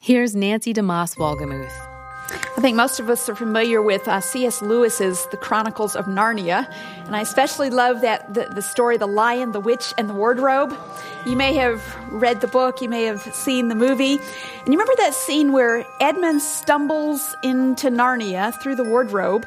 [0.00, 1.72] Here's Nancy DeMoss Wolgemuth.
[2.30, 4.62] I think most of us are familiar with uh, C.S.
[4.62, 6.72] Lewis's The Chronicles of Narnia,
[7.04, 10.72] and I especially love that the, the, story The Lion, the Witch, and the Wardrobe.
[11.26, 11.82] You may have
[12.12, 15.84] read the book, you may have seen the movie, and you remember that scene where
[16.00, 19.46] Edmund stumbles into Narnia through the wardrobe,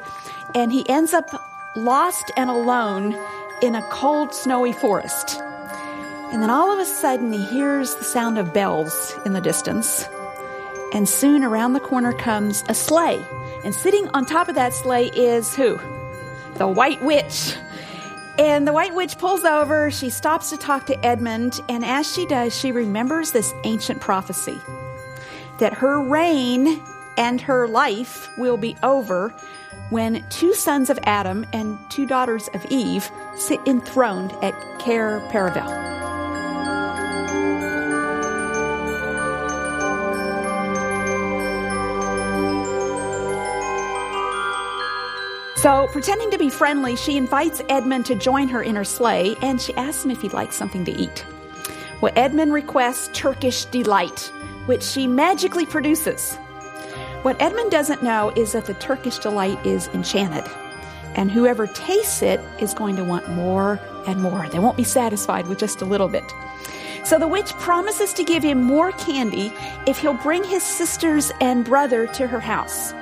[0.54, 1.30] and he ends up
[1.76, 3.16] lost and alone
[3.62, 5.38] in a cold, snowy forest.
[6.30, 10.06] And then all of a sudden, he hears the sound of bells in the distance
[10.92, 13.24] and soon around the corner comes a sleigh.
[13.64, 15.80] And sitting on top of that sleigh is who?
[16.56, 17.56] The White Witch.
[18.38, 19.90] And the White Witch pulls over.
[19.90, 21.60] She stops to talk to Edmund.
[21.68, 24.58] And as she does, she remembers this ancient prophecy
[25.58, 26.80] that her reign
[27.16, 29.34] and her life will be over
[29.90, 35.91] when two sons of Adam and two daughters of Eve sit enthroned at Cair Paravel.
[45.62, 49.60] So, pretending to be friendly, she invites Edmund to join her in her sleigh and
[49.60, 51.24] she asks him if he'd like something to eat.
[52.00, 54.32] Well, Edmund requests Turkish delight,
[54.66, 56.34] which she magically produces.
[57.22, 60.50] What Edmund doesn't know is that the Turkish delight is enchanted,
[61.14, 64.48] and whoever tastes it is going to want more and more.
[64.48, 66.24] They won't be satisfied with just a little bit.
[67.04, 69.52] So the witch promises to give him more candy
[69.86, 72.92] if he'll bring his sisters and brother to her house.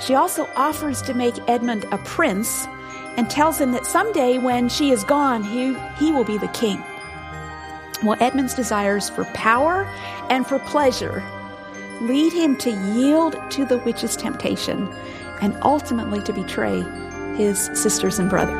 [0.00, 2.66] She also offers to make Edmund a prince
[3.16, 6.82] and tells him that someday when she is gone, he, he will be the king.
[8.02, 9.84] Well, Edmund's desires for power
[10.30, 11.22] and for pleasure
[12.00, 14.88] lead him to yield to the witch's temptation
[15.42, 16.82] and ultimately to betray
[17.36, 18.56] his sisters and brother.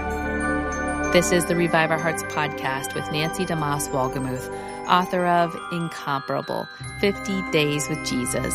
[1.13, 4.49] This is the Revive Our Hearts podcast with Nancy DeMoss Wolgemuth,
[4.87, 6.69] author of Incomparable
[7.01, 8.55] 50 Days with Jesus.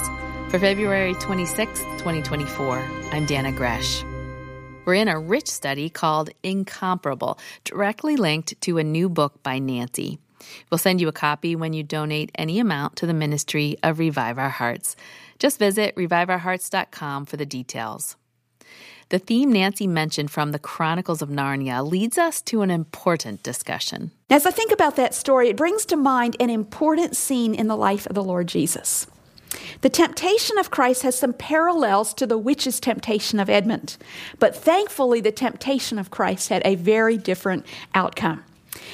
[0.55, 2.77] For February 26, 2024,
[3.11, 4.05] I'm Dannah Gresh.
[4.85, 10.17] We're in a rich study called Incomparable, directly linked to a new book by Nancy.
[10.71, 14.39] We'll send you a copy when you donate any amount to the ministry of Revive
[14.39, 14.95] Our Hearts.
[15.39, 18.15] Just visit reviveourhearts.com for the details.
[19.09, 24.11] The theme Nancy mentioned from the Chronicles of Narnia leads us to an important discussion.
[24.29, 27.75] As I think about that story, it brings to mind an important scene in the
[27.75, 29.05] life of the Lord Jesus.
[29.81, 33.97] The temptation of Christ has some parallels to the witch's temptation of Edmund,
[34.39, 38.43] but thankfully, the temptation of Christ had a very different outcome.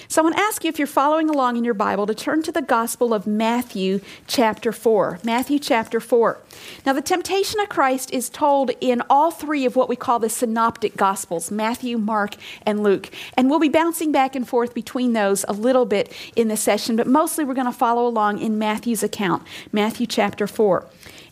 [0.08, 2.44] So I want to ask you if you're following along in your Bible to turn
[2.44, 5.20] to the Gospel of Matthew, chapter 4.
[5.24, 6.40] Matthew, chapter 4.
[6.86, 10.30] Now, the temptation of Christ is told in all three of what we call the
[10.30, 12.36] synoptic Gospels Matthew, Mark,
[12.66, 13.10] and Luke.
[13.36, 16.96] And we'll be bouncing back and forth between those a little bit in this session,
[16.96, 20.86] but mostly we're going to follow along in Matthew's account, Matthew, chapter 4.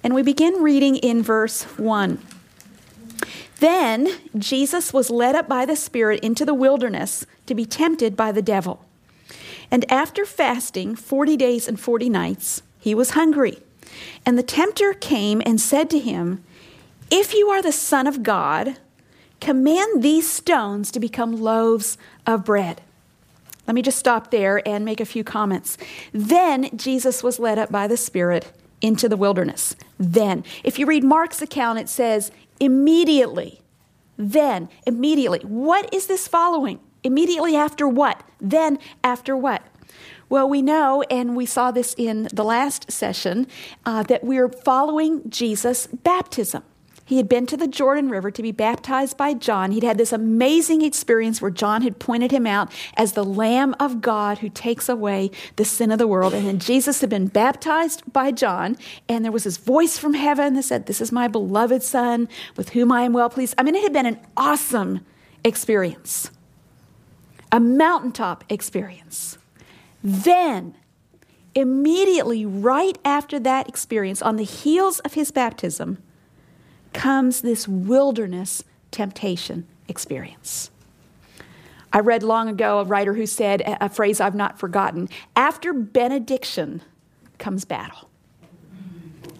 [0.03, 2.20] And we begin reading in verse 1.
[3.59, 8.31] Then Jesus was led up by the Spirit into the wilderness to be tempted by
[8.31, 8.86] the devil.
[9.72, 13.59] And after fasting 40 days and 40 nights, he was hungry.
[14.25, 16.44] And the tempter came and said to him,
[17.12, 18.78] If you are the Son of God,
[19.42, 22.81] command these stones to become loaves of bread.
[23.68, 25.78] Let me just stop there and make a few comments.
[26.12, 29.76] Then Jesus was led up by the Spirit into the wilderness.
[30.00, 33.62] Then, if you read Mark's account, it says, Immediately.
[34.18, 35.40] Then, immediately.
[35.40, 36.80] What is this following?
[37.03, 38.24] Immediately after what?
[38.42, 39.64] Then after what?
[40.28, 43.47] Well, we know, and we saw this in the last session,
[43.86, 46.64] uh, that we're following Jesus' baptism.
[47.09, 49.72] He had been to the Jordan River to be baptized by John.
[49.72, 54.00] He'd had this amazing experience where John had pointed him out as the Lamb of
[54.00, 56.36] God who takes away the sin of the world.
[56.36, 58.78] And then Jesus had been baptized by John,
[59.08, 62.70] and there was this voice from heaven that said, This is my beloved Son with
[62.70, 63.56] whom I am well pleased.
[63.58, 65.03] I mean, it had been an awesome
[65.44, 66.30] experience,
[67.52, 69.40] a mountaintop experience.
[70.03, 70.76] Then,
[71.56, 76.03] immediately right after that experience, on the heels of his baptism,
[76.94, 80.72] comes this wilderness temptation experience.
[81.91, 86.82] I read long ago a writer who said a phrase I've not forgotten after benediction
[87.40, 88.09] comes battle.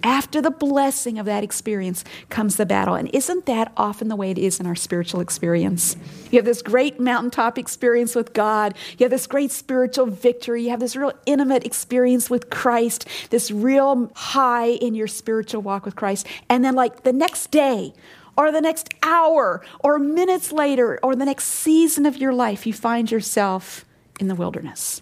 [0.04, 2.96] After the blessing of that experience comes the battle.
[2.96, 5.98] And isn't that often the way it is in our spiritual experience?
[6.32, 8.76] You have this great mountaintop experience with God.
[8.98, 10.64] You have this great spiritual victory.
[10.64, 15.86] You have this real intimate experience with Christ, this real high in your spiritual walk
[15.86, 16.28] with Christ.
[16.50, 17.94] And then, like the next day,
[18.38, 22.72] or the next hour, or minutes later, or the next season of your life, you
[22.72, 23.84] find yourself
[24.18, 25.02] in the wilderness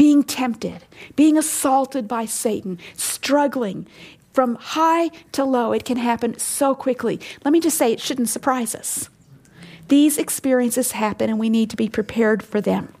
[0.00, 0.82] being tempted,
[1.14, 3.86] being assaulted by Satan, struggling
[4.32, 5.72] from high to low.
[5.72, 7.20] It can happen so quickly.
[7.44, 9.10] Let me just say, it shouldn't surprise us.
[9.88, 12.94] These experiences happen, and we need to be prepared for them.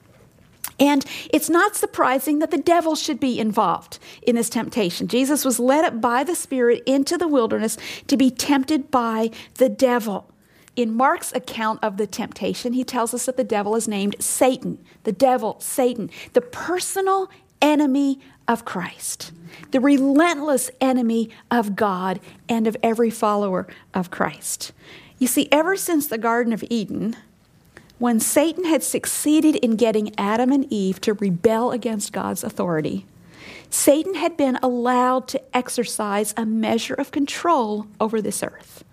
[0.78, 1.02] And
[1.32, 5.08] it's not surprising that the devil should be involved in this temptation.
[5.08, 9.70] Jesus was led up by the Spirit into the wilderness to be tempted by the
[9.70, 10.29] devil.
[10.76, 14.78] In Mark's account of the temptation, he tells us that the devil is named Satan.
[15.04, 17.28] The devil, Satan, the personal
[17.60, 19.32] enemy of Christ,
[19.70, 24.72] the relentless enemy of God and of every follower of Christ.
[25.18, 27.16] You see, ever since the Garden of Eden,
[27.98, 33.04] when Satan had succeeded in getting Adam and Eve to rebel against God's authority,
[33.68, 38.84] Satan had been allowed to exercise a measure of control over this earth.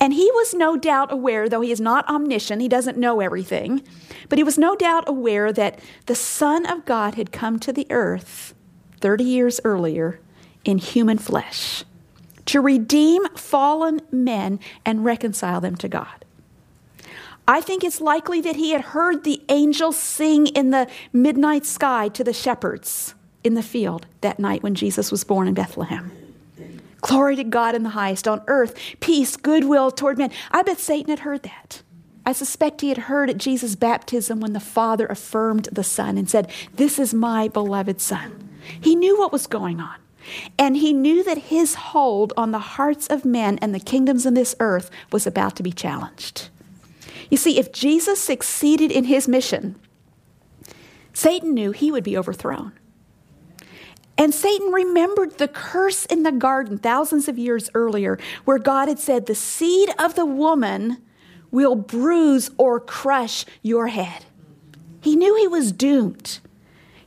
[0.00, 3.82] And he was no doubt aware, though he is not omniscient, he doesn't know everything,
[4.28, 7.86] but he was no doubt aware that the Son of God had come to the
[7.90, 8.54] earth
[9.00, 10.20] 30 years earlier
[10.64, 11.84] in human flesh
[12.46, 16.24] to redeem fallen men and reconcile them to God.
[17.46, 22.08] I think it's likely that he had heard the angels sing in the midnight sky
[22.08, 26.12] to the shepherds in the field that night when Jesus was born in Bethlehem.
[27.00, 30.30] Glory to God in the highest, on earth, peace, goodwill toward men.
[30.50, 31.82] I bet Satan had heard that.
[32.26, 36.28] I suspect he had heard at Jesus' baptism when the Father affirmed the Son and
[36.28, 38.48] said, This is my beloved Son.
[38.80, 39.96] He knew what was going on.
[40.58, 44.34] And he knew that his hold on the hearts of men and the kingdoms in
[44.34, 46.50] this earth was about to be challenged.
[47.30, 49.76] You see, if Jesus succeeded in his mission,
[51.12, 52.72] Satan knew he would be overthrown.
[54.20, 58.98] And Satan remembered the curse in the garden thousands of years earlier, where God had
[58.98, 60.98] said, The seed of the woman
[61.50, 64.26] will bruise or crush your head.
[65.00, 66.40] He knew he was doomed.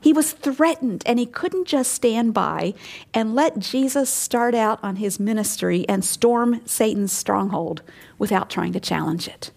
[0.01, 2.74] He was threatened, and he couldn't just stand by
[3.13, 7.83] and let Jesus start out on his ministry and storm Satan's stronghold
[8.18, 9.51] without trying to challenge it.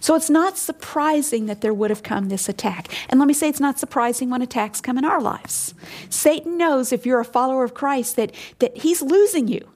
[0.00, 2.88] So it's not surprising that there would have come this attack.
[3.08, 5.74] And let me say, it's not surprising when attacks come in our lives.
[6.10, 9.68] Satan knows if you're a follower of Christ that, that he's losing you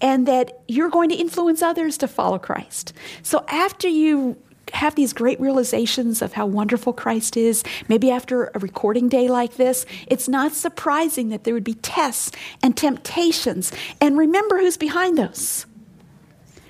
[0.00, 2.92] and that you're going to influence others to follow Christ.
[3.22, 4.36] So after you
[4.74, 9.56] have these great realizations of how wonderful Christ is, maybe after a recording day like
[9.56, 12.32] this, it's not surprising that there would be tests
[12.62, 13.72] and temptations.
[14.00, 15.66] And remember who's behind those.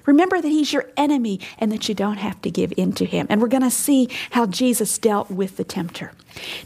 [0.09, 3.27] Remember that he's your enemy and that you don't have to give in to him.
[3.29, 6.13] And we're going to see how Jesus dealt with the tempter.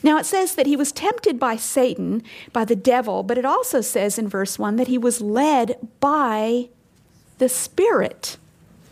[0.00, 2.22] Now, it says that he was tempted by Satan,
[2.52, 6.68] by the devil, but it also says in verse 1 that he was led by
[7.38, 8.36] the Spirit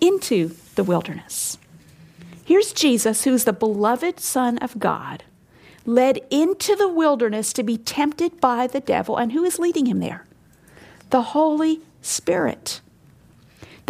[0.00, 1.56] into the wilderness.
[2.44, 5.22] Here's Jesus, who's the beloved Son of God,
[5.86, 9.16] led into the wilderness to be tempted by the devil.
[9.16, 10.26] And who is leading him there?
[11.10, 12.80] The Holy Spirit.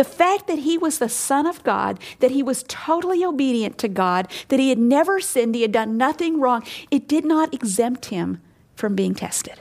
[0.00, 3.86] The fact that he was the Son of God, that he was totally obedient to
[3.86, 8.06] God, that he had never sinned, he had done nothing wrong, it did not exempt
[8.06, 8.40] him
[8.76, 9.60] from being tested.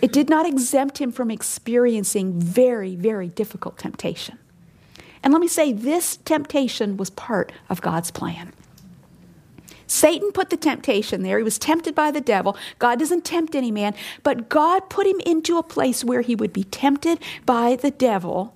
[0.00, 4.38] It did not exempt him from experiencing very, very difficult temptation.
[5.22, 8.54] And let me say, this temptation was part of God's plan.
[9.86, 11.36] Satan put the temptation there.
[11.36, 12.56] He was tempted by the devil.
[12.78, 16.54] God doesn't tempt any man, but God put him into a place where he would
[16.54, 18.55] be tempted by the devil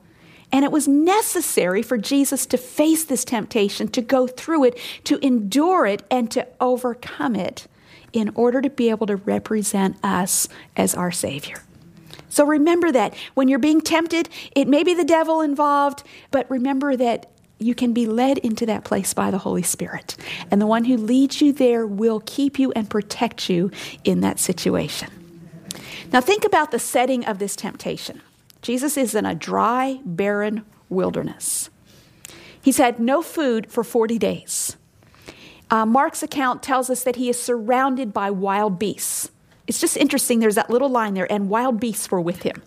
[0.52, 5.25] and it was necessary for Jesus to face this temptation, to go through it, to
[5.25, 7.66] endure it, and to overcome it
[8.12, 11.62] in order to be able to represent us as our Savior.
[12.28, 16.97] So remember that when you're being tempted, it may be the devil involved, but remember
[16.97, 20.16] that you can be led into that place by the Holy Spirit.
[20.50, 23.71] And the one who leads you there will keep you and protect you
[24.02, 25.11] in that situation.
[26.12, 28.23] Now, think about the setting of this temptation.
[28.62, 31.71] Jesus is in a dry, barren wilderness.
[32.61, 34.76] He's had no food for 40 days.
[35.71, 39.31] Uh, Mark's account tells us that he is surrounded by wild beasts.
[39.67, 42.62] It's just interesting, there's that little line there, and wild beasts were with him.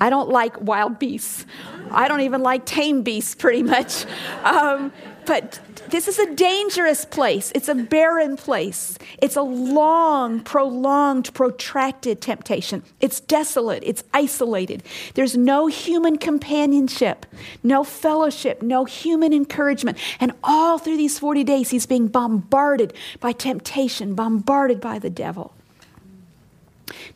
[0.00, 1.46] I don't like wild beasts.
[1.90, 4.06] I don't even like tame beasts, pretty much.
[4.42, 4.92] Um,
[5.26, 7.52] but this is a dangerous place.
[7.54, 8.98] It's a barren place.
[9.20, 12.82] It's a long, prolonged, protracted temptation.
[13.00, 13.82] It's desolate.
[13.84, 14.82] It's isolated.
[15.14, 17.26] There's no human companionship,
[17.62, 19.98] no fellowship, no human encouragement.
[20.20, 25.54] And all through these 40 days, he's being bombarded by temptation, bombarded by the devil.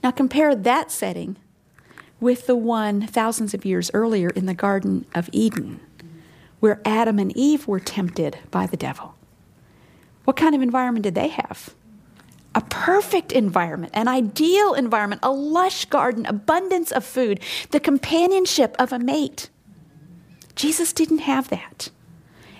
[0.02, 1.36] Now, compare that setting
[2.20, 5.80] with the one thousands of years earlier in the Garden of Eden
[6.60, 9.14] where Adam and Eve were tempted by the devil.
[10.24, 11.74] What kind of environment did they have?
[12.56, 17.38] a perfect environment, an ideal environment, a lush garden, abundance of food,
[17.70, 19.50] the companionship of a mate.
[20.56, 21.90] Jesus didn't have that.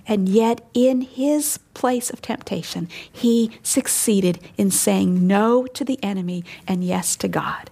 [0.07, 6.45] And yet, in his place of temptation, he succeeded in saying no to the enemy
[6.69, 7.71] and yes to God.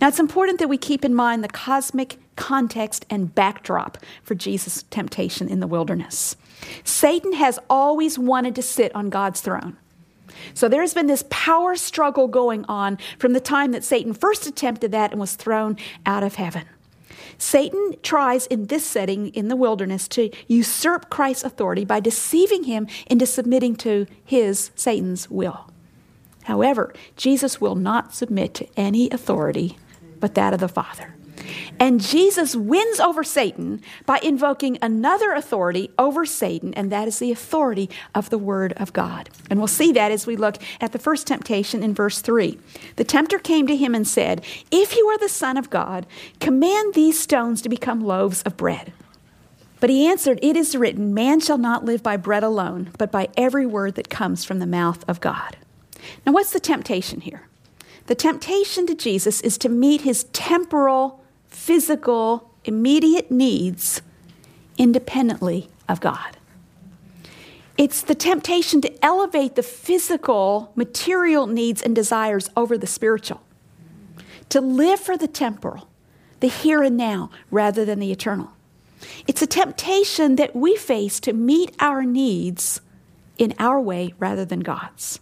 [0.00, 4.84] Now, it's important that we keep in mind the cosmic context and backdrop for Jesus'
[4.90, 6.36] temptation in the wilderness.
[6.82, 9.76] Satan has always wanted to sit on God's throne.
[10.52, 14.92] So there's been this power struggle going on from the time that Satan first attempted
[14.92, 16.64] that and was thrown out of heaven.
[17.38, 22.86] Satan tries in this setting in the wilderness to usurp Christ's authority by deceiving him
[23.06, 25.70] into submitting to his, Satan's, will.
[26.44, 29.78] However, Jesus will not submit to any authority
[30.20, 31.14] but that of the Father.
[31.78, 37.32] And Jesus wins over Satan by invoking another authority over Satan, and that is the
[37.32, 39.28] authority of the Word of God.
[39.50, 42.58] And we'll see that as we look at the first temptation in verse 3.
[42.96, 46.06] The tempter came to him and said, If you are the Son of God,
[46.40, 48.92] command these stones to become loaves of bread.
[49.80, 53.28] But he answered, It is written, Man shall not live by bread alone, but by
[53.36, 55.56] every word that comes from the mouth of God.
[56.24, 57.42] Now, what's the temptation here?
[58.06, 61.23] The temptation to Jesus is to meet his temporal
[61.64, 64.02] physical, immediate needs
[64.76, 66.36] independently of God.
[67.78, 73.40] It's the temptation to elevate the physical, material needs and desires over the spiritual,
[74.50, 75.88] to live for the temporal,
[76.40, 78.50] the here and now, rather than the eternal.
[79.26, 82.82] It's a temptation that we face to meet our needs
[83.38, 85.18] in our way rather than God's.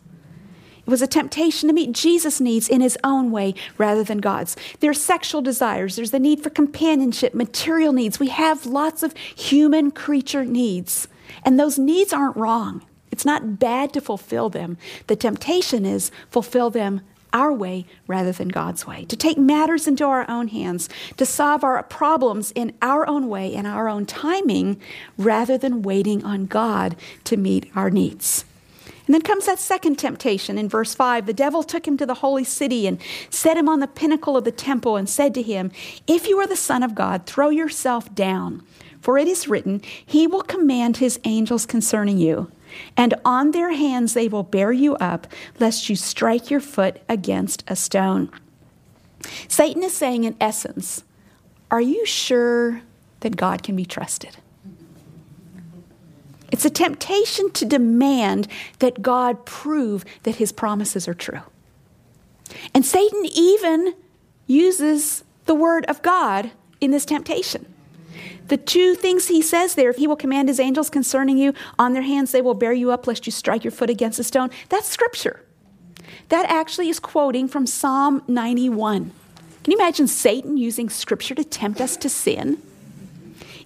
[0.87, 4.57] It was a temptation to meet Jesus' needs in his own way rather than God's.
[4.81, 8.19] There's sexual desires, there's the need for companionship, material needs.
[8.19, 11.07] We have lots of human creature needs,
[11.45, 12.85] and those needs aren't wrong.
[13.13, 14.77] It's not bad to fulfill them.
[15.07, 20.05] The temptation is fulfill them our way rather than God's way, to take matters into
[20.05, 24.81] our own hands, to solve our problems in our own way, in our own timing,
[25.17, 28.45] rather than waiting on God to meet our needs.
[29.07, 31.27] And then comes that second temptation in verse 5.
[31.27, 34.45] The devil took him to the holy city and set him on the pinnacle of
[34.45, 35.73] the temple and said to him,
[36.07, 38.63] If you are the Son of God, throw yourself down.
[39.03, 42.51] For it is written, He will command His angels concerning you,
[42.97, 45.27] and on their hands they will bear you up,
[45.59, 48.31] lest you strike your foot against a stone.
[49.49, 51.03] Satan is saying, in essence,
[51.71, 52.83] Are you sure
[53.21, 54.37] that God can be trusted?
[56.53, 58.47] It's a temptation to demand
[58.79, 61.41] that God prove that his promises are true.
[62.75, 63.95] And Satan even
[64.47, 67.67] uses the word of God in this temptation.
[68.49, 71.95] The two things he says there, if he will command his angels concerning you, on
[71.95, 74.51] their hands they will bear you up lest you strike your foot against a stone,
[74.69, 75.43] that's scripture.
[76.29, 79.11] That actually is quoting from Psalm 91.
[79.65, 82.61] Can you imagine Satan using scripture to tempt us to sin?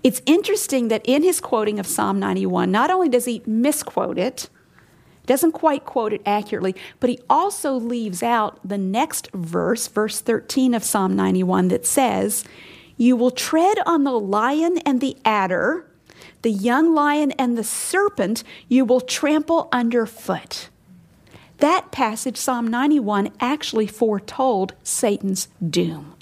[0.07, 4.49] It's interesting that in his quoting of Psalm 91, not only does he misquote it,
[5.27, 10.75] doesn't quite quote it accurately, but he also leaves out the next verse, verse 13
[10.75, 12.45] of Psalm 91, that says,
[12.97, 15.91] You will tread on the lion and the adder,
[16.43, 20.69] the young lion and the serpent, you will trample underfoot.
[21.59, 26.13] That passage, Psalm 91, actually foretold Satan's doom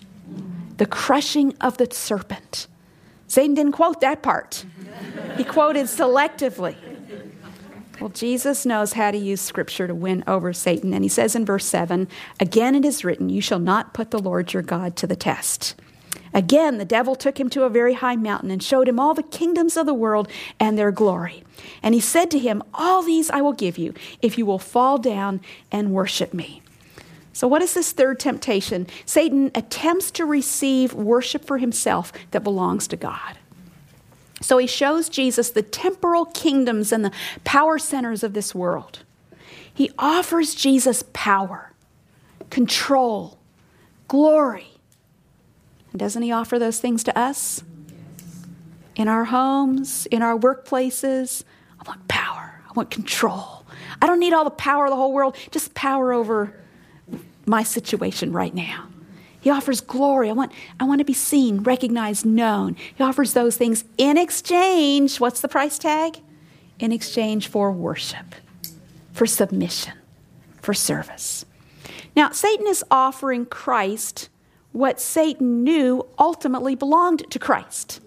[0.79, 2.67] the crushing of the serpent.
[3.35, 4.65] Satan didn't quote that part,
[5.37, 6.77] he quoted selectively.
[8.01, 10.95] Well, Jesus knows how to use scripture to win over Satan.
[10.95, 12.07] And he says in verse 7
[12.39, 15.75] Again it is written, You shall not put the Lord your God to the test.
[16.33, 19.25] Again, the devil took him to a very high mountain and showed him all the
[19.25, 20.29] kingdoms of the world
[20.61, 21.43] and their glory.
[21.83, 24.97] And he said to him, All these I will give you if you will fall
[24.97, 25.41] down
[25.73, 26.63] and worship me.
[27.35, 28.87] So, what is this third temptation?
[29.05, 33.39] Satan attempts to receive worship for himself that belongs to God.
[34.41, 37.11] So, he shows Jesus the temporal kingdoms and the
[37.43, 39.01] power centers of this world.
[39.75, 41.73] He offers Jesus power,
[42.51, 43.37] control,
[44.07, 44.69] glory.
[45.91, 47.65] And doesn't he offer those things to us?
[48.95, 51.43] In our homes, in our workplaces.
[51.81, 53.67] I want power, I want control.
[54.01, 56.55] I don't need all the power of the whole world, just power over
[57.47, 58.89] my situation right now.
[59.41, 60.31] He offers glory.
[60.31, 62.77] I want, I want to be seen, recognized, known.
[62.95, 65.21] He offers those things in exchange.
[65.21, 66.19] What's the price tag?
[66.79, 68.35] In exchange for worship,
[69.13, 69.95] for submission,
[70.63, 71.45] for service.
[72.17, 74.31] Now, Satan is offering Christ
[74.73, 78.01] what Satan knew ultimately belonged to Christ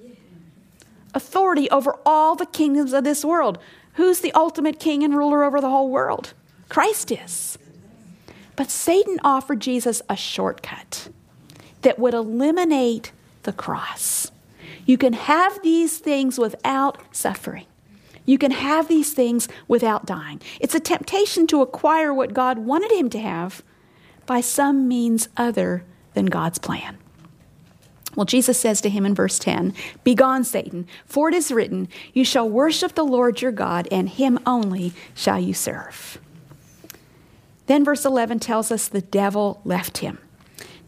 [1.13, 3.57] authority over all the kingdoms of this world.
[3.93, 6.33] Who's the ultimate king and ruler over the whole world?
[6.69, 7.57] Christ is.
[8.57, 11.07] But Satan offered Jesus a shortcut
[11.83, 14.31] that would eliminate the cross.
[14.85, 17.67] You can have these things without suffering.
[18.25, 20.41] You can have these things without dying.
[20.59, 23.63] It's a temptation to acquire what God wanted him to have
[24.25, 26.97] by some means other than God's plan.
[28.15, 32.25] Well, Jesus says to him in verse 10 Begone, Satan, for it is written, You
[32.25, 36.19] shall worship the Lord your God, and him only shall you serve.
[37.67, 40.17] Then verse 11 tells us the devil left him.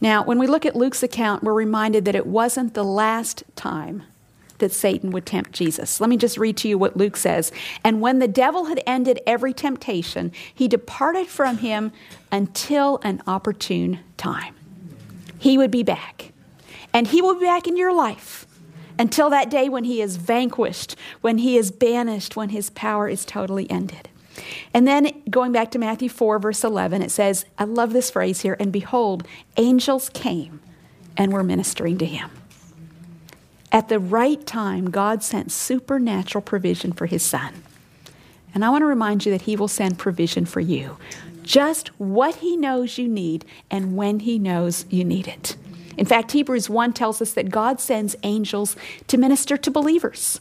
[0.01, 4.03] Now, when we look at Luke's account, we're reminded that it wasn't the last time
[4.59, 5.99] that Satan would tempt Jesus.
[5.99, 7.51] Let me just read to you what Luke says.
[7.83, 11.91] And when the devil had ended every temptation, he departed from him
[12.31, 14.55] until an opportune time.
[15.37, 16.31] He would be back.
[16.93, 18.45] And he will be back in your life
[18.97, 23.23] until that day when he is vanquished, when he is banished, when his power is
[23.23, 24.09] totally ended.
[24.73, 28.41] And then going back to Matthew 4, verse 11, it says, I love this phrase
[28.41, 29.27] here, and behold,
[29.57, 30.61] angels came
[31.17, 32.29] and were ministering to him.
[33.71, 37.63] At the right time, God sent supernatural provision for his son.
[38.53, 40.97] And I want to remind you that he will send provision for you.
[41.43, 45.55] Just what he knows you need and when he knows you need it.
[45.97, 48.75] In fact, Hebrews 1 tells us that God sends angels
[49.07, 50.39] to minister to believers.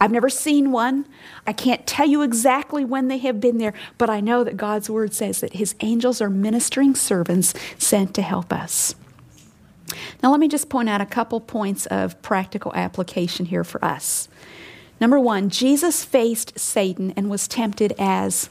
[0.00, 1.06] I've never seen one.
[1.46, 4.90] I can't tell you exactly when they have been there, but I know that God's
[4.90, 8.94] word says that his angels are ministering servants sent to help us.
[10.22, 14.28] Now, let me just point out a couple points of practical application here for us.
[15.00, 18.48] Number one, Jesus faced Satan and was tempted as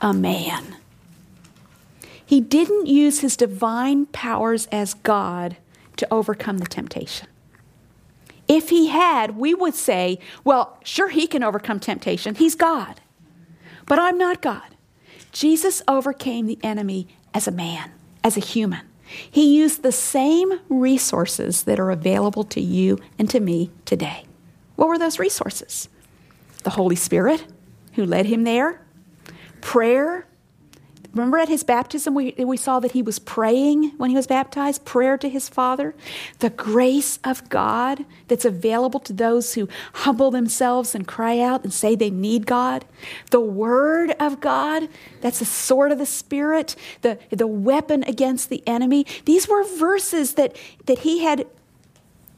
[0.00, 0.76] a man.
[2.24, 5.56] He didn't use his divine powers as God
[5.96, 7.28] to overcome the temptation.
[8.48, 12.34] If he had, we would say, well, sure, he can overcome temptation.
[12.34, 13.00] He's God.
[13.86, 14.76] But I'm not God.
[15.32, 17.92] Jesus overcame the enemy as a man,
[18.24, 18.86] as a human.
[19.30, 24.24] He used the same resources that are available to you and to me today.
[24.74, 25.88] What were those resources?
[26.64, 27.46] The Holy Spirit,
[27.94, 28.80] who led him there,
[29.60, 30.26] prayer,
[31.16, 34.84] Remember at his baptism, we, we saw that he was praying when he was baptized,
[34.84, 35.94] prayer to his Father.
[36.40, 41.72] The grace of God that's available to those who humble themselves and cry out and
[41.72, 42.84] say they need God.
[43.30, 44.90] The Word of God,
[45.22, 49.06] that's the sword of the Spirit, the, the weapon against the enemy.
[49.24, 51.46] These were verses that, that he had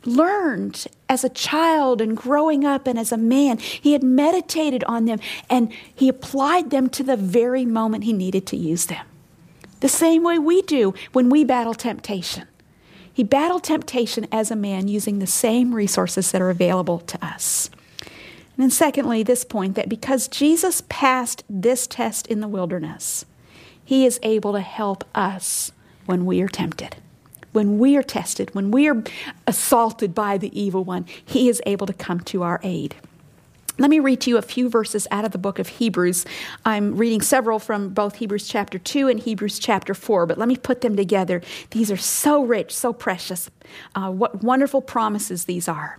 [0.05, 3.59] learned as a child and growing up and as a man.
[3.59, 8.47] He had meditated on them and he applied them to the very moment he needed
[8.49, 9.05] to use them.
[9.81, 12.47] The same way we do when we battle temptation.
[13.13, 17.69] He battled temptation as a man using the same resources that are available to us.
[18.01, 23.25] And then, secondly, this point that because Jesus passed this test in the wilderness,
[23.85, 25.73] he is able to help us
[26.07, 26.97] when we are tempted
[27.59, 29.03] when we are tested, when we are
[29.49, 32.95] assaulted by the evil one, he is able to come to our aid.
[33.79, 36.25] Let me read to you a few verses out of the book of Hebrews.
[36.65, 40.55] I'm reading several from both Hebrews chapter 2 and Hebrews chapter 4, but let me
[40.55, 41.43] put them together.
[41.73, 43.51] These are so rich, so precious.
[43.93, 45.99] Uh, what wonderful promises these are.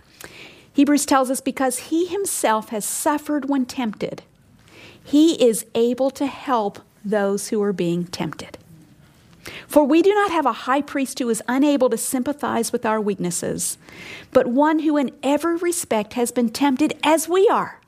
[0.72, 4.22] Hebrews tells us because he himself has suffered when tempted,
[5.04, 8.56] he is able to help those who are being tempted.
[9.66, 13.00] For we do not have a high priest who is unable to sympathize with our
[13.00, 13.78] weaknesses,
[14.32, 17.80] but one who in every respect has been tempted as we are,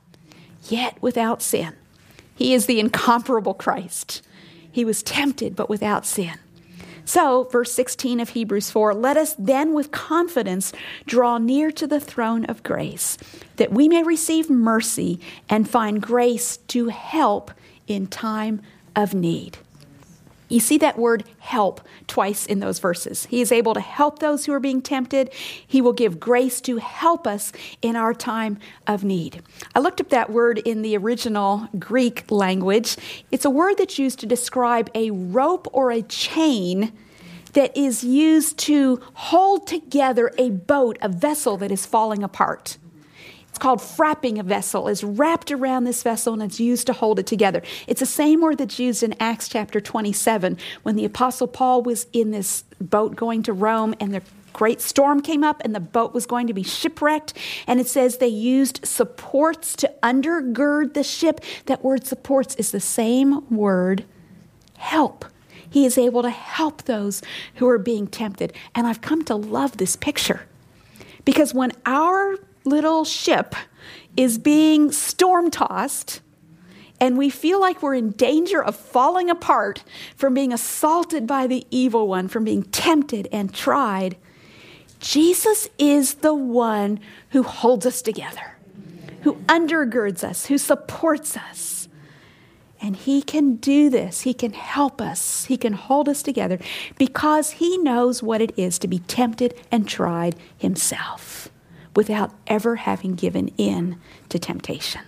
[0.69, 1.75] yet without sin.
[2.35, 4.21] He is the incomparable Christ.
[4.71, 6.39] He was tempted, but without sin.
[7.05, 10.71] So, verse 16 of Hebrews 4 let us then with confidence
[11.05, 13.17] draw near to the throne of grace,
[13.57, 17.51] that we may receive mercy and find grace to help
[17.87, 18.61] in time
[18.95, 19.57] of need.
[20.53, 23.25] You see that word help twice in those verses.
[23.25, 25.33] He is able to help those who are being tempted.
[25.33, 29.41] He will give grace to help us in our time of need.
[29.73, 32.97] I looked up that word in the original Greek language.
[33.31, 36.93] It's a word that's used to describe a rope or a chain
[37.53, 42.77] that is used to hold together a boat, a vessel that is falling apart.
[43.63, 44.89] Called frapping a vessel.
[44.89, 47.61] is wrapped around this vessel and it's used to hold it together.
[47.87, 52.05] It's the same word that's used in Acts chapter 27 when the Apostle Paul was
[52.11, 54.21] in this boat going to Rome and the
[54.51, 57.35] great storm came up and the boat was going to be shipwrecked.
[57.65, 61.39] And it says they used supports to undergird the ship.
[61.67, 64.03] That word supports is the same word
[64.75, 65.23] help.
[65.69, 67.21] He is able to help those
[67.55, 68.51] who are being tempted.
[68.75, 70.47] And I've come to love this picture
[71.23, 73.55] because when our little ship
[74.15, 76.21] is being storm tossed
[77.03, 79.83] and we feel like we're in danger of falling apart
[80.15, 84.15] from being assaulted by the evil one, from being tempted and tried,
[85.01, 88.55] Jesus is the one who holds us together,
[89.23, 91.89] who undergirds us, who supports us.
[92.79, 94.21] And He can do this.
[94.21, 95.43] He can help us.
[95.43, 96.57] He can hold us together
[96.97, 101.49] because He knows what it is to be tempted and tried Himself
[101.95, 105.01] without ever having given in to temptation.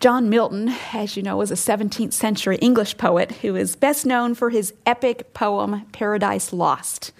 [0.00, 4.34] John Milton, as you know, was a 17th century English poet who is best known
[4.34, 7.10] for his epic poem Paradise Lost,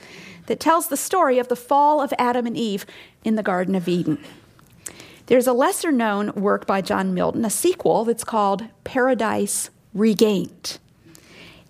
[0.47, 2.87] that tells the story of the fall of Adam and Eve
[3.25, 4.19] in the Garden of Eden.
[5.27, 10.79] There's a lesser known work by John Milton, a sequel that's called Paradise Regained.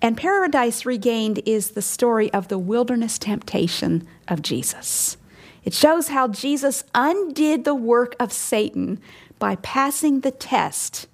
[0.01, 5.17] And Paradise Regained is the story of the wilderness temptation of Jesus.
[5.65, 9.01] It shows how Jesus undid the work of Satan
[9.39, 11.09] by passing the test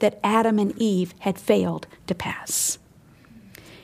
[0.00, 2.78] that Adam and Eve had failed to pass.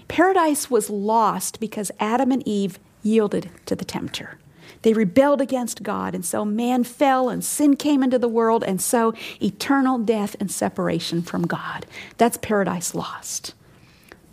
[0.08, 4.38] Paradise was lost because Adam and Eve yielded to the tempter.
[4.82, 8.80] They rebelled against God, and so man fell and sin came into the world, and
[8.80, 11.86] so eternal death and separation from God.
[12.18, 13.54] That's paradise lost.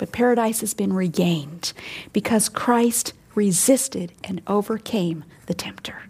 [0.02, 1.74] But paradise has been regained
[2.12, 6.02] because Christ resisted and overcame the tempter.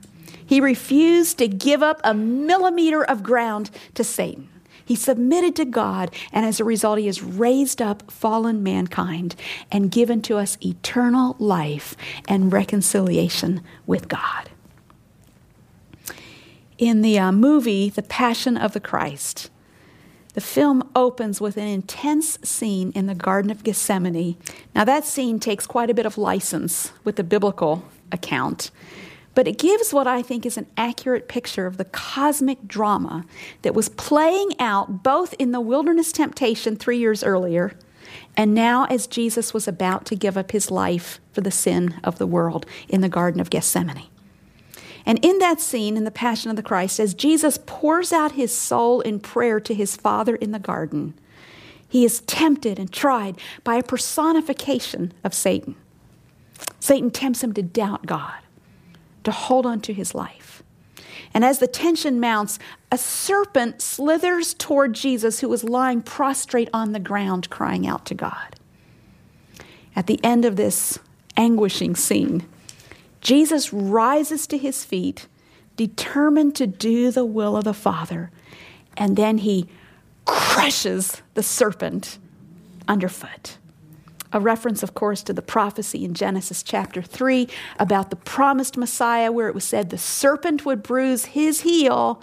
[0.45, 4.47] He refused to give up a millimeter of ground to Satan.
[4.85, 9.35] He submitted to God, and as a result, he has raised up fallen mankind
[9.73, 11.97] and given to us eternal life
[12.29, 14.49] and reconciliation with God.
[16.77, 19.50] In the uh, movie, The Passion of the Christ,
[20.33, 24.37] the film opens with an intense scene in the Garden of Gethsemane.
[24.73, 28.71] Now, that scene takes quite a bit of license with the biblical account.
[29.33, 33.25] But it gives what I think is an accurate picture of the cosmic drama
[33.61, 37.73] that was playing out both in the wilderness temptation three years earlier
[38.35, 42.17] and now as Jesus was about to give up his life for the sin of
[42.17, 44.07] the world in the Garden of Gethsemane.
[45.05, 48.55] And in that scene, in the Passion of the Christ, as Jesus pours out his
[48.55, 51.13] soul in prayer to his Father in the garden,
[51.87, 55.75] he is tempted and tried by a personification of Satan.
[56.79, 58.39] Satan tempts him to doubt God
[59.23, 60.63] to hold on to his life.
[61.33, 62.59] And as the tension mounts,
[62.91, 68.15] a serpent slithers toward Jesus, who was lying prostrate on the ground, crying out to
[68.15, 68.55] God.
[69.95, 70.99] At the end of this
[71.37, 72.45] anguishing scene,
[73.21, 75.27] Jesus rises to his feet,
[75.75, 78.31] determined to do the will of the Father,
[78.97, 79.69] and then he
[80.25, 82.17] crushes the serpent
[82.87, 83.57] underfoot
[84.33, 87.47] a reference, of course, to the prophecy in Genesis chapter 3
[87.79, 92.21] about the promised Messiah, where it was said the serpent would bruise his heel,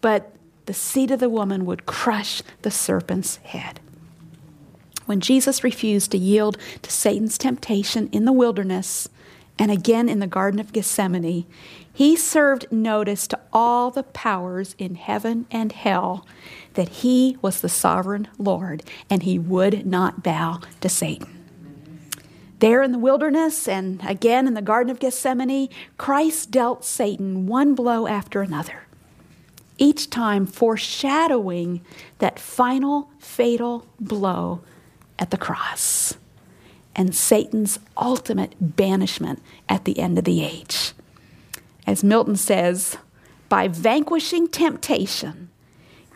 [0.00, 0.34] but
[0.66, 3.80] the seed of the woman would crush the serpent's head.
[5.06, 9.08] When Jesus refused to yield to Satan's temptation in the wilderness
[9.58, 11.46] and again in the Garden of Gethsemane,
[11.92, 16.26] he served notice to all the powers in heaven and hell
[16.74, 21.28] that he was the sovereign Lord and he would not bow to Satan.
[22.58, 27.74] There in the wilderness and again in the Garden of Gethsemane, Christ dealt Satan one
[27.74, 28.84] blow after another,
[29.78, 31.80] each time foreshadowing
[32.18, 34.62] that final fatal blow
[35.18, 36.16] at the cross
[36.96, 40.92] and Satan's ultimate banishment at the end of the age.
[41.86, 42.96] As Milton says,
[43.48, 45.50] by vanquishing temptation,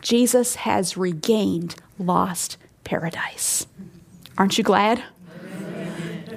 [0.01, 3.67] Jesus has regained lost paradise.
[4.37, 5.03] Aren't you glad?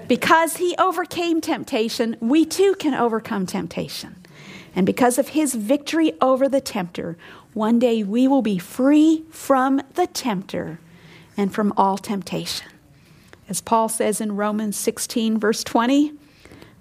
[0.09, 4.17] Because he overcame temptation, we too can overcome temptation.
[4.75, 7.17] And because of his victory over the tempter,
[7.55, 10.81] one day we will be free from the tempter
[11.37, 12.72] and from all temptation.
[13.49, 16.13] As Paul says in Romans 16, verse 20,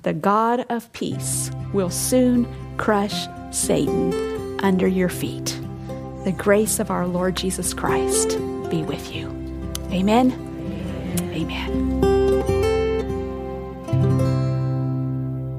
[0.03, 2.47] the God of peace will soon
[2.77, 5.59] crush Satan under your feet.
[6.23, 8.37] The grace of our Lord Jesus Christ
[8.69, 9.27] be with you.
[9.91, 10.31] Amen.
[11.31, 12.01] Amen.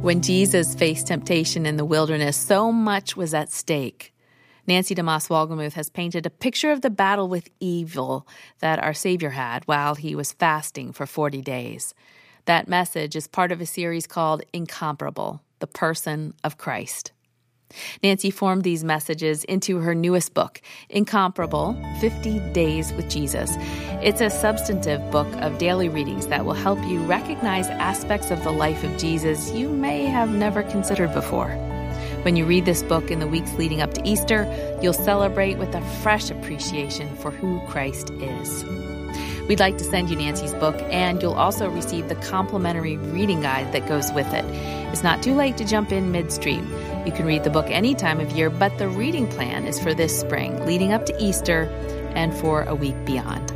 [0.02, 4.11] When Jesus faced temptation in the wilderness, so much was at stake.
[4.66, 8.26] Nancy DeMoss Wolgemuth has painted a picture of the battle with evil
[8.60, 11.94] that our Savior had while he was fasting for 40 days.
[12.44, 17.10] That message is part of a series called Incomparable The Person of Christ.
[18.02, 23.50] Nancy formed these messages into her newest book, Incomparable 50 Days with Jesus.
[24.02, 28.52] It's a substantive book of daily readings that will help you recognize aspects of the
[28.52, 31.71] life of Jesus you may have never considered before.
[32.22, 34.46] When you read this book in the weeks leading up to Easter,
[34.80, 38.64] you'll celebrate with a fresh appreciation for who Christ is.
[39.48, 43.72] We'd like to send you Nancy's book, and you'll also receive the complimentary reading guide
[43.72, 44.44] that goes with it.
[44.92, 46.64] It's not too late to jump in midstream.
[47.04, 49.92] You can read the book any time of year, but the reading plan is for
[49.92, 51.64] this spring, leading up to Easter,
[52.14, 53.52] and for a week beyond.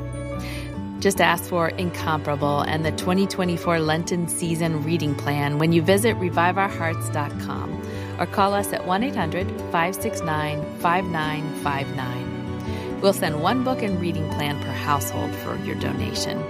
[1.01, 7.83] Just ask for Incomparable and the 2024 Lenten Season Reading Plan when you visit reviveourhearts.com
[8.19, 13.01] or call us at 1 800 569 5959.
[13.01, 16.43] We'll send one book and reading plan per household for your donation.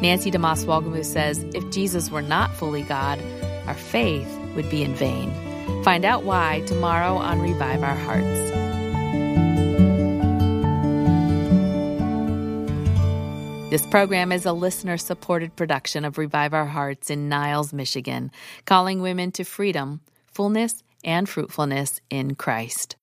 [0.00, 3.20] Nancy DeMoss Wolgemuth says if Jesus were not fully God,
[3.66, 5.32] our faith would be in vain.
[5.82, 8.63] Find out why tomorrow on Revive Our Hearts.
[13.74, 18.30] This program is a listener supported production of Revive Our Hearts in Niles, Michigan,
[18.66, 20.00] calling women to freedom,
[20.32, 22.94] fullness, and fruitfulness in Christ.